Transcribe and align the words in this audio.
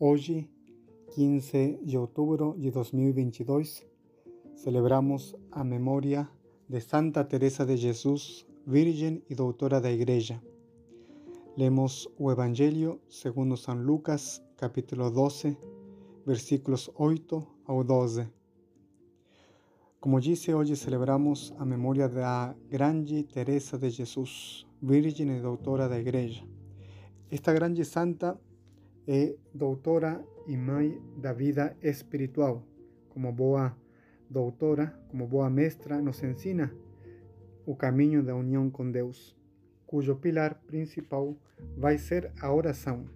Hoje, 0.00 0.48
15 1.16 1.80
de 1.82 1.98
outubro 1.98 2.54
de 2.56 2.70
2022, 2.70 3.84
celebramos 4.54 5.34
a 5.50 5.64
memória 5.64 6.30
de 6.68 6.80
Santa 6.80 7.24
Teresa 7.24 7.66
de 7.66 7.76
Jesus, 7.76 8.46
Virgem 8.64 9.24
e 9.28 9.34
Doutora 9.34 9.80
da 9.80 9.90
Igreja. 9.90 10.40
Lemos 11.56 12.08
o 12.16 12.30
Evangelho 12.30 13.00
segundo 13.08 13.56
São 13.56 13.74
Lucas, 13.74 14.40
capítulo 14.56 15.10
12, 15.10 15.58
versículos 16.24 16.88
8 16.94 17.44
ao 17.66 17.82
12. 17.82 18.28
Como 19.98 20.20
disse, 20.20 20.54
hoje 20.54 20.76
celebramos 20.76 21.52
a 21.58 21.64
memória 21.64 22.08
da 22.08 22.54
grande 22.70 23.24
Teresa 23.24 23.76
de 23.76 23.90
Jesus, 23.90 24.64
Virgem 24.80 25.36
e 25.36 25.40
Doutora 25.40 25.88
da 25.88 25.98
Igreja. 25.98 26.44
Esta 27.32 27.52
grande 27.52 27.84
santa 27.84 28.40
é 29.08 29.34
doutora 29.54 30.22
e 30.46 30.54
mãe 30.54 31.00
da 31.16 31.32
vida 31.32 31.74
espiritual. 31.82 32.62
Como 33.08 33.32
boa 33.32 33.74
doutora, 34.28 34.94
como 35.08 35.26
boa 35.26 35.48
mestra, 35.48 36.02
nos 36.02 36.22
ensina 36.22 36.70
o 37.64 37.74
caminho 37.74 38.22
da 38.22 38.36
união 38.36 38.68
com 38.68 38.90
Deus, 38.90 39.34
cujo 39.86 40.14
pilar 40.16 40.56
principal 40.66 41.34
vai 41.74 41.96
ser 41.96 42.30
a 42.38 42.52
oração. 42.52 43.06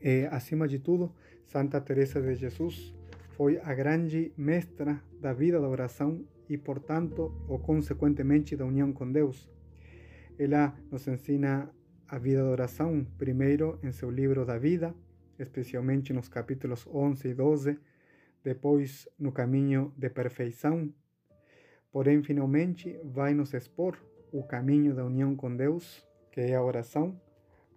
E, 0.00 0.28
acima 0.30 0.68
de 0.68 0.78
tudo, 0.78 1.12
Santa 1.44 1.80
Teresa 1.80 2.22
de 2.22 2.36
Jesus 2.36 2.94
foi 3.30 3.58
a 3.58 3.74
grande 3.74 4.32
mestra 4.36 5.02
da 5.20 5.32
vida 5.32 5.60
da 5.60 5.68
oração 5.68 6.24
e, 6.48 6.56
portanto, 6.56 7.34
ou 7.48 7.58
consequentemente 7.58 8.54
da 8.54 8.64
união 8.64 8.92
com 8.92 9.10
Deus. 9.10 9.50
Ela 10.38 10.72
nos 10.88 11.06
ensina 11.08 11.68
a 12.14 12.18
vida 12.18 12.42
de 12.42 12.48
oração, 12.48 13.04
primeiro 13.18 13.76
em 13.82 13.90
seu 13.90 14.08
livro 14.08 14.46
da 14.46 14.56
vida, 14.56 14.94
especialmente 15.36 16.12
nos 16.12 16.28
capítulos 16.28 16.86
11 16.86 17.26
e 17.26 17.34
12, 17.34 17.78
depois 18.44 19.08
no 19.18 19.32
caminho 19.32 19.92
de 19.96 20.08
perfeição. 20.10 20.94
Porém, 21.90 22.22
finalmente, 22.22 22.96
vai 23.02 23.34
nos 23.34 23.52
expor 23.52 23.98
o 24.30 24.44
caminho 24.44 24.94
da 24.94 25.04
união 25.04 25.34
com 25.34 25.56
Deus, 25.56 26.06
que 26.30 26.40
é 26.40 26.54
a 26.54 26.62
oração, 26.62 27.20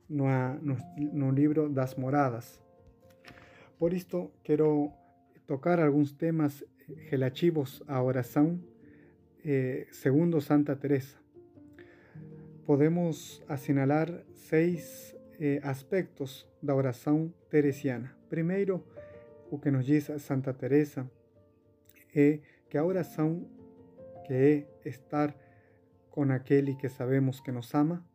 no, 0.08 0.26
no, 0.62 0.78
no 0.96 1.32
livro 1.32 1.68
das 1.68 1.96
moradas. 1.96 2.62
Por 3.80 3.92
isto, 3.92 4.32
quero 4.44 4.92
tocar 5.48 5.80
alguns 5.80 6.12
temas 6.12 6.64
relativos 7.10 7.82
à 7.88 8.04
oração, 8.04 8.64
eh, 9.44 9.88
segundo 9.90 10.40
Santa 10.42 10.76
Teresa 10.76 11.27
podemos 12.68 13.42
assinalar 13.48 14.26
seis 14.34 15.16
eh, 15.40 15.62
aspectos 15.64 16.46
da 16.62 16.76
oração 16.76 17.34
teresiana. 17.50 18.14
Primeiro, 18.30 18.84
o 19.50 19.58
que 19.58 19.72
nos 19.72 19.86
diz 19.86 20.12
Santa 20.18 20.54
Teresa 20.54 21.10
é 22.14 22.40
que 22.70 22.78
a 22.78 22.84
oração, 22.84 23.48
que 24.26 24.34
é 24.34 24.68
estar 24.84 25.34
com 26.10 26.30
aquele 26.30 26.76
que 26.76 26.90
sabemos 26.90 27.40
que 27.40 27.54
nos 27.54 27.74
ama, 27.74 28.06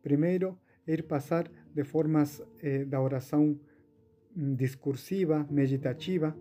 primeiro, 0.00 0.56
é 0.86 0.92
ir 0.92 1.02
passar 1.02 1.50
de 1.74 1.82
formas 1.82 2.40
eh, 2.62 2.84
da 2.84 3.00
oração 3.00 3.58
discursiva, 4.32 5.44
meditativa, 5.50 6.36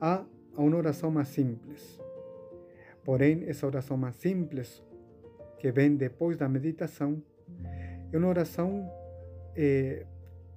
a, 0.00 0.24
a 0.54 0.62
uma 0.62 0.76
oração 0.76 1.10
mais 1.10 1.26
simples. 1.26 2.00
Porém, 3.02 3.42
essa 3.48 3.66
oração 3.66 3.96
mais 3.96 4.14
simples, 4.14 4.80
que 5.64 5.72
vem 5.72 5.96
depois 5.96 6.36
da 6.36 6.46
meditação, 6.46 7.22
é 8.12 8.18
uma 8.18 8.28
oração 8.28 8.86
é, 9.56 10.04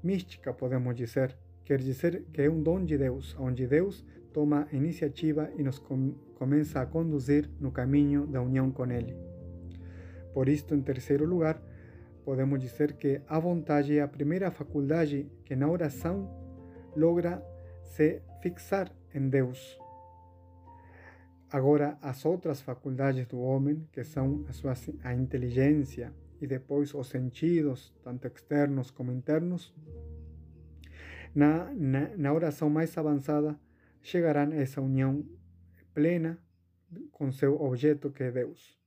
mística, 0.03 0.53
podemos 0.53 0.93
dizer. 0.97 1.33
Quer 1.63 1.79
dizer 1.79 2.25
que 2.33 2.41
é 2.41 2.49
um 2.49 2.61
dom 2.61 2.83
de 2.83 2.97
Deus, 2.97 3.33
onde 3.39 3.65
Deus 3.65 4.03
toma 4.33 4.67
a 4.69 4.75
iniciativa 4.75 5.49
e 5.57 5.63
nos 5.63 5.79
com, 5.79 6.11
começa 6.35 6.81
a 6.81 6.85
conduzir 6.85 7.49
no 7.57 7.71
caminho 7.71 8.27
da 8.27 8.41
união 8.41 8.69
com 8.69 8.85
Ele. 8.91 9.15
Por 10.33 10.49
isto, 10.49 10.75
em 10.75 10.81
terceiro 10.81 11.25
lugar, 11.25 11.57
podemos 12.25 12.59
dizer 12.59 12.91
que 12.97 13.21
a 13.29 13.39
vontade 13.39 13.97
é 13.97 14.01
a 14.01 14.09
primeira 14.09 14.51
faculdade 14.51 15.31
que 15.45 15.55
na 15.55 15.69
oração 15.69 16.29
logra 16.97 17.41
se 17.81 18.21
fixar 18.41 18.91
em 19.15 19.29
Deus 19.29 19.79
Agora, 21.49 21.97
as 22.01 22.25
outras 22.25 22.61
faculdades 22.61 23.25
do 23.27 23.39
homem, 23.39 23.87
que 23.91 24.03
são 24.03 24.45
a, 24.49 24.53
sua, 24.53 24.73
a 25.03 25.13
inteligência 25.13 26.13
e 26.41 26.47
depois 26.47 26.93
os 26.93 27.07
sentidos, 27.07 27.93
tanto 28.03 28.27
externos 28.27 28.91
como 28.91 29.11
internos, 29.11 29.73
na, 31.33 31.71
na, 31.73 32.17
na 32.17 32.33
oração 32.33 32.69
mais 32.69 32.97
avançada, 32.97 33.57
chegarão 34.01 34.51
a 34.51 34.55
essa 34.55 34.81
união 34.81 35.25
plena 35.93 36.37
com 37.11 37.31
seu 37.31 37.61
objeto, 37.61 38.11
que 38.11 38.23
é 38.23 38.31
Deus. 38.31 38.77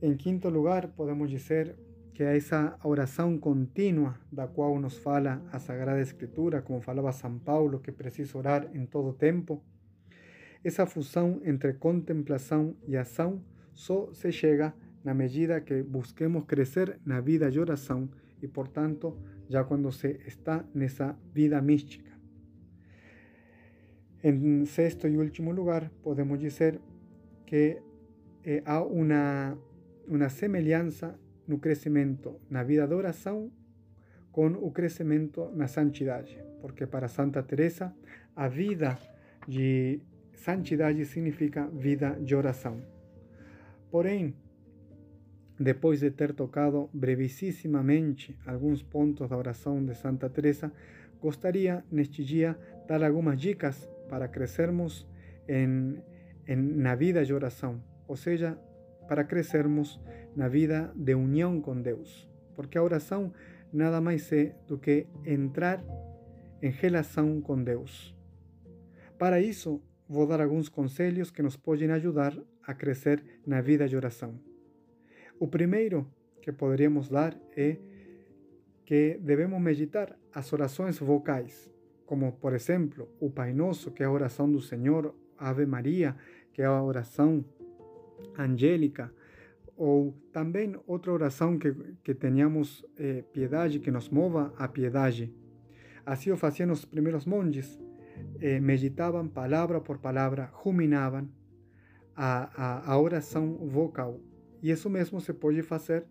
Em 0.00 0.16
quinto 0.16 0.48
lugar, 0.48 0.88
podemos 0.88 1.30
dizer 1.30 1.76
que 2.12 2.22
é 2.22 2.36
essa 2.36 2.78
oração 2.84 3.38
contínua 3.38 4.18
da 4.30 4.46
qual 4.46 4.78
nos 4.78 4.98
fala 4.98 5.42
a 5.50 5.58
Sagrada 5.58 6.00
Escritura, 6.00 6.60
como 6.60 6.80
falava 6.80 7.10
São 7.12 7.38
Paulo, 7.38 7.80
que 7.80 7.90
precisa 7.90 8.36
orar 8.36 8.70
em 8.74 8.84
todo 8.84 9.12
tempo, 9.12 9.62
essa 10.64 10.86
fusão 10.86 11.40
entre 11.44 11.72
contemplação 11.74 12.76
e 12.86 12.96
ação 12.96 13.42
só 13.74 14.12
se 14.12 14.30
chega 14.30 14.74
na 15.04 15.12
medida 15.12 15.60
que 15.60 15.82
busquemos 15.82 16.44
crescer 16.44 16.98
na 17.04 17.20
vida 17.20 17.50
de 17.50 17.58
oração 17.58 18.08
e, 18.40 18.46
portanto, 18.46 19.18
já 19.48 19.64
quando 19.64 19.90
se 19.90 20.20
está 20.26 20.64
nessa 20.74 21.16
vida 21.34 21.60
mística. 21.60 22.12
Em 24.22 24.64
sexto 24.66 25.08
e 25.08 25.18
último 25.18 25.50
lugar, 25.50 25.90
podemos 26.02 26.38
dizer 26.38 26.80
que 27.44 27.82
eh, 28.44 28.62
há 28.64 28.80
uma, 28.82 29.58
uma 30.06 30.28
semelhança 30.28 31.18
no 31.46 31.58
crescimento 31.58 32.40
na 32.48 32.62
vida 32.62 32.86
de 32.86 32.94
oração 32.94 33.50
com 34.30 34.46
o 34.46 34.70
crescimento 34.70 35.50
na 35.54 35.66
santidade, 35.66 36.38
porque 36.60 36.86
para 36.86 37.08
Santa 37.08 37.42
Teresa 37.42 37.94
a 38.34 38.48
vida 38.48 38.96
de 39.46 40.00
santidade 40.34 41.04
significa 41.04 41.66
vida 41.68 42.18
de 42.20 42.34
oração. 42.34 42.82
Porém, 43.90 44.34
depois 45.58 46.00
de 46.00 46.10
ter 46.10 46.32
tocado 46.32 46.88
brevissimamente 46.92 48.38
alguns 48.46 48.82
pontos 48.82 49.28
da 49.28 49.36
oração 49.36 49.84
de 49.84 49.94
Santa 49.94 50.28
Teresa, 50.28 50.72
gostaria 51.20 51.84
neste 51.90 52.24
dia 52.24 52.58
dar 52.88 53.02
algumas 53.04 53.38
dicas 53.38 53.88
para 54.08 54.26
crescermos 54.28 55.06
em, 55.48 56.02
em, 56.48 56.56
na 56.56 56.94
vida 56.94 57.24
de 57.24 57.32
oração, 57.32 57.82
ou 58.08 58.16
seja, 58.16 58.58
para 59.08 59.24
crescermos 59.24 60.00
na 60.34 60.48
vida 60.48 60.92
de 60.96 61.14
união 61.14 61.60
com 61.60 61.80
Deus. 61.80 62.28
Porque 62.54 62.76
a 62.76 62.82
oração 62.82 63.32
nada 63.72 64.00
mais 64.00 64.30
é 64.32 64.54
do 64.66 64.78
que 64.78 65.06
entrar 65.24 65.82
em 66.60 66.70
relação 66.70 67.40
com 67.40 67.62
Deus. 67.62 68.16
Para 69.18 69.40
isso, 69.40 69.82
vou 70.12 70.26
dar 70.26 70.42
alguns 70.42 70.68
conselhos 70.68 71.30
que 71.30 71.42
nos 71.42 71.56
podem 71.56 71.90
ajudar 71.90 72.38
a 72.62 72.74
crescer 72.74 73.24
na 73.46 73.62
vida 73.62 73.88
de 73.88 73.96
oração. 73.96 74.38
O 75.40 75.48
primeiro 75.48 76.06
que 76.42 76.52
poderíamos 76.52 77.08
dar 77.08 77.34
é 77.56 77.78
que 78.84 79.18
devemos 79.22 79.58
meditar 79.58 80.14
as 80.34 80.52
orações 80.52 80.98
vocais, 80.98 81.70
como 82.04 82.30
por 82.32 82.52
exemplo 82.52 83.08
o 83.18 83.30
Pai 83.30 83.54
Nosso, 83.54 83.90
que 83.90 84.02
é 84.02 84.06
a 84.06 84.10
oração 84.10 84.52
do 84.52 84.60
Senhor, 84.60 85.14
Ave 85.38 85.64
Maria, 85.64 86.14
que 86.52 86.60
é 86.60 86.66
a 86.66 86.82
oração 86.82 87.42
angélica, 88.38 89.10
ou 89.74 90.14
também 90.30 90.76
outra 90.86 91.10
oração 91.10 91.58
que, 91.58 91.72
que 92.04 92.14
tenhamos 92.14 92.84
eh, 92.98 93.24
piedade, 93.32 93.80
que 93.80 93.90
nos 93.90 94.10
mova 94.10 94.52
a 94.58 94.68
piedade. 94.68 95.32
Assim 96.04 96.30
o 96.30 96.36
faziam 96.36 96.70
os 96.70 96.84
primeiros 96.84 97.24
monges, 97.24 97.80
eh, 98.40 98.60
meditavam 98.60 99.28
palavra 99.28 99.80
por 99.80 99.98
palavra, 99.98 100.50
ruminavam 100.52 101.28
a, 102.16 102.92
a, 102.92 102.96
vocal. 103.68 104.20
E 104.62 104.70
isso 104.70 104.88
mesmo 104.90 105.20
se 105.20 105.32
pode 105.32 105.62
fazer 105.62 106.04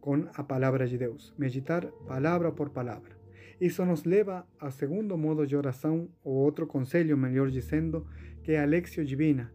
com 0.00 0.28
a 0.34 0.42
palavra 0.42 0.86
de 0.86 0.98
Deus, 0.98 1.34
meditar 1.38 1.86
palavra 2.06 2.50
por 2.52 2.70
palavra. 2.70 3.16
Isso 3.60 3.84
nos 3.84 4.04
leva 4.04 4.46
ao 4.58 4.70
segundo 4.70 5.16
modo 5.16 5.46
de 5.46 5.56
oração, 5.56 6.08
ou 6.24 6.34
outro 6.34 6.66
conselho, 6.66 7.16
melhor 7.16 7.50
dizendo, 7.50 8.06
que 8.42 8.52
é 8.52 8.60
a 8.60 8.64
Lexio 8.64 9.04
Divina. 9.04 9.52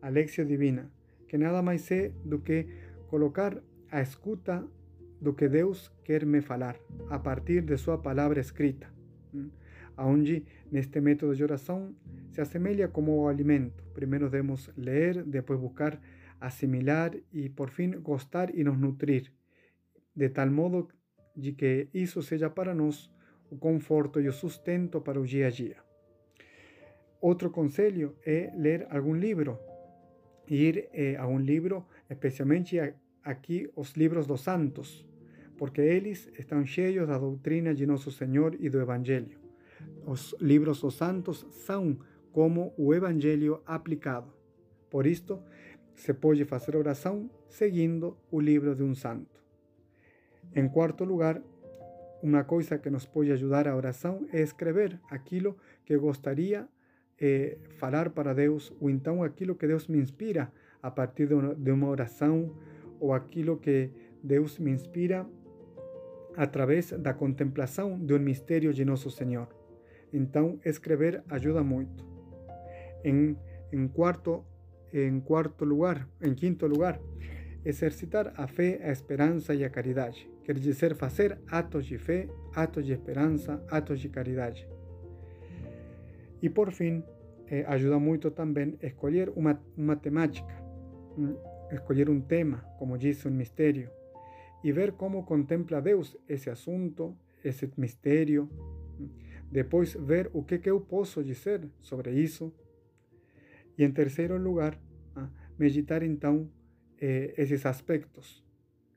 A 0.00 0.08
Lexio 0.08 0.44
Divina, 0.44 0.90
que 1.26 1.36
nada 1.36 1.60
mais 1.60 1.90
é 1.90 2.12
do 2.24 2.38
que 2.38 2.66
colocar 3.08 3.60
a 3.90 4.00
escuta 4.00 4.64
do 5.20 5.34
que 5.34 5.48
Deus 5.48 5.92
quer 6.04 6.24
me 6.24 6.40
falar, 6.40 6.76
a 7.08 7.18
partir 7.18 7.62
de 7.62 7.76
sua 7.76 7.98
palavra 7.98 8.40
escrita 8.40 8.88
onde 10.06 10.44
neste 10.70 11.00
método 11.00 11.34
de 11.34 11.42
oração 11.42 11.94
se 12.30 12.40
assemelha 12.40 12.88
como 12.88 13.28
alimento. 13.28 13.84
Primeiro 13.94 14.28
devemos 14.30 14.70
ler, 14.76 15.24
depois 15.24 15.58
buscar 15.60 16.00
assimilar 16.40 17.14
e 17.32 17.48
por 17.48 17.70
fim 17.70 17.90
gostar 18.00 18.54
e 18.54 18.64
nos 18.64 18.78
nutrir, 18.78 19.32
de 20.14 20.28
tal 20.30 20.50
modo 20.50 20.88
de 21.36 21.52
que 21.52 21.88
isso 21.92 22.22
seja 22.22 22.48
para 22.50 22.74
nós 22.74 23.10
o 23.50 23.56
conforto 23.56 24.20
e 24.20 24.28
o 24.28 24.32
sustento 24.32 25.00
para 25.00 25.20
o 25.20 25.26
dia 25.26 25.48
a 25.48 25.50
dia. 25.50 25.76
Outro 27.20 27.50
conselho 27.50 28.16
é 28.24 28.50
ler 28.56 28.86
algum 28.90 29.14
livro, 29.14 29.58
ir 30.48 30.88
eh, 30.92 31.16
a 31.16 31.26
um 31.26 31.38
livro, 31.38 31.86
especialmente 32.08 32.78
aqui 33.22 33.70
os 33.76 33.92
livros 33.92 34.26
dos 34.26 34.40
santos, 34.40 35.06
porque 35.58 35.82
eles 35.82 36.30
estão 36.38 36.64
cheios 36.64 37.06
da 37.06 37.18
doutrina 37.18 37.74
de 37.74 37.84
nosso 37.84 38.10
Senhor 38.10 38.56
e 38.58 38.70
do 38.70 38.80
Evangelho. 38.80 39.49
Os 40.06 40.34
livros 40.40 40.80
dos 40.80 40.94
santos 40.94 41.46
são 41.50 41.98
como 42.32 42.72
o 42.76 42.94
Evangelho 42.94 43.60
aplicado. 43.66 44.32
Por 44.88 45.06
isto, 45.06 45.40
se 45.94 46.14
pode 46.14 46.44
fazer 46.44 46.76
oração 46.76 47.30
seguindo 47.48 48.16
o 48.30 48.40
livro 48.40 48.74
de 48.74 48.82
um 48.82 48.94
santo. 48.94 49.40
Em 50.54 50.68
quarto 50.68 51.04
lugar, 51.04 51.42
uma 52.22 52.44
coisa 52.44 52.78
que 52.78 52.90
nos 52.90 53.06
pode 53.06 53.30
ajudar 53.32 53.68
a 53.68 53.76
oração 53.76 54.26
é 54.32 54.40
escrever 54.40 54.98
aquilo 55.10 55.56
que 55.84 55.96
gostaria 55.96 56.68
eh, 57.18 57.58
falar 57.78 58.10
para 58.10 58.34
Deus, 58.34 58.72
ou 58.80 58.90
então 58.90 59.22
aquilo 59.22 59.54
que 59.54 59.66
Deus 59.66 59.86
me 59.88 59.98
inspira 59.98 60.52
a 60.82 60.90
partir 60.90 61.28
de 61.28 61.70
uma 61.70 61.88
oração, 61.88 62.56
ou 62.98 63.12
aquilo 63.12 63.58
que 63.58 63.90
Deus 64.22 64.58
me 64.58 64.70
inspira 64.70 65.26
através 66.36 66.92
da 66.92 67.12
contemplação 67.12 67.98
de 67.98 68.14
um 68.14 68.18
mistério 68.18 68.72
de 68.72 68.84
Nosso 68.84 69.10
Senhor. 69.10 69.59
Então, 70.12 70.58
escrever 70.64 71.22
ajuda 71.28 71.62
muito. 71.62 72.04
Em, 73.04 73.36
em, 73.72 73.88
quarto, 73.88 74.44
em 74.92 75.22
lugar, 75.60 76.08
em 76.20 76.34
quinto 76.34 76.66
lugar, 76.66 77.00
exercitar 77.64 78.32
a 78.36 78.46
fé, 78.46 78.80
a 78.82 78.90
esperança 78.90 79.54
e 79.54 79.64
a 79.64 79.70
caridade. 79.70 80.28
Quer 80.44 80.58
dizer, 80.58 80.94
fazer 80.94 81.38
atos 81.48 81.86
de 81.86 81.98
fé, 81.98 82.28
atos 82.54 82.84
de 82.84 82.92
esperança, 82.92 83.64
atos 83.70 84.00
de 84.00 84.08
caridade. 84.08 84.68
E 86.42 86.48
por 86.48 86.72
fim, 86.72 87.04
eh, 87.48 87.64
ajuda 87.66 87.98
muito 87.98 88.30
também 88.30 88.78
escolher 88.82 89.28
uma, 89.36 89.60
uma 89.76 89.96
temática, 89.96 90.54
um, 91.16 91.36
escolher 91.70 92.08
um 92.08 92.20
tema, 92.20 92.64
como 92.78 92.96
diz 92.96 93.24
um 93.26 93.30
mistério, 93.30 93.90
e 94.64 94.72
ver 94.72 94.92
como 94.92 95.24
contempla 95.24 95.80
Deus 95.80 96.16
esse 96.28 96.48
assunto, 96.48 97.16
esse 97.44 97.70
mistério. 97.76 98.48
Depois, 99.50 99.94
ver 99.94 100.30
o 100.32 100.44
que, 100.44 100.58
que 100.58 100.70
eu 100.70 100.80
posso 100.80 101.24
dizer 101.24 101.68
sobre 101.80 102.12
isso. 102.12 102.52
E 103.76 103.84
em 103.84 103.90
terceiro 103.90 104.36
lugar, 104.38 104.80
ah, 105.16 105.28
meditar 105.58 106.02
então 106.02 106.50
eh, 107.00 107.34
esses 107.36 107.66
aspectos 107.66 108.44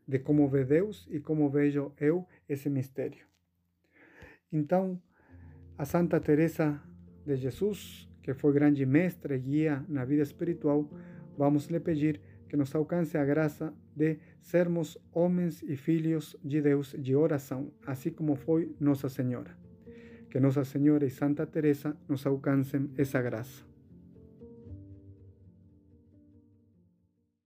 de 0.07 0.19
como 0.19 0.47
vê 0.47 0.63
Deus 0.65 1.07
e 1.09 1.19
como 1.19 1.49
vejo 1.49 1.91
eu 1.99 2.27
esse 2.47 2.69
mistério. 2.69 3.25
Então, 4.51 5.01
a 5.77 5.85
Santa 5.85 6.19
Teresa 6.19 6.79
de 7.25 7.35
Jesus, 7.35 8.07
que 8.21 8.33
foi 8.33 8.53
grande 8.53 8.85
mestra 8.85 9.35
e 9.35 9.39
guia 9.39 9.83
na 9.87 10.05
vida 10.05 10.21
espiritual, 10.21 10.89
vamos 11.37 11.67
lhe 11.67 11.79
pedir 11.79 12.21
que 12.47 12.57
nos 12.57 12.75
alcance 12.75 13.17
a 13.17 13.25
graça 13.25 13.73
de 13.95 14.19
sermos 14.41 14.97
homens 15.11 15.63
e 15.63 15.75
filhos 15.75 16.35
de 16.43 16.61
Deus 16.61 16.95
de 16.99 17.15
oração, 17.15 17.71
assim 17.87 18.11
como 18.11 18.35
foi 18.35 18.75
Nossa 18.79 19.09
Senhora. 19.09 19.62
Que 20.33 20.39
Nossa 20.39 20.65
Senhora 20.65 21.05
e 21.05 21.11
Santa 21.11 21.45
Teresa 21.45 21.95
nos 22.09 22.25
alcancem 22.25 22.89
essa 22.97 23.21
graça. 23.21 23.72